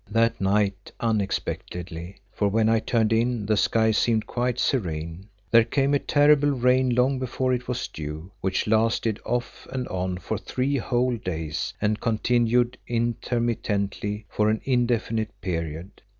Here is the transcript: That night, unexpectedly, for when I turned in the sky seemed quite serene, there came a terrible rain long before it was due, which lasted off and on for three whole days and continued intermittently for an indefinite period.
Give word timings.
That 0.09 0.41
night, 0.41 0.91
unexpectedly, 0.99 2.15
for 2.33 2.47
when 2.47 2.69
I 2.69 2.79
turned 2.79 3.13
in 3.13 3.45
the 3.45 3.55
sky 3.55 3.91
seemed 3.91 4.25
quite 4.25 4.57
serene, 4.57 5.27
there 5.51 5.63
came 5.63 5.93
a 5.93 5.99
terrible 5.99 6.49
rain 6.49 6.95
long 6.95 7.19
before 7.19 7.53
it 7.53 7.67
was 7.67 7.87
due, 7.87 8.31
which 8.41 8.65
lasted 8.65 9.19
off 9.23 9.67
and 9.71 9.87
on 9.89 10.17
for 10.17 10.39
three 10.39 10.77
whole 10.77 11.17
days 11.17 11.75
and 11.79 12.01
continued 12.01 12.79
intermittently 12.87 14.25
for 14.27 14.49
an 14.49 14.61
indefinite 14.65 15.39
period. 15.39 16.01